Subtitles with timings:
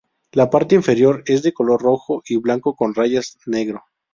[0.31, 3.83] La parte inferior es de color rojo y blanco con rayas negro.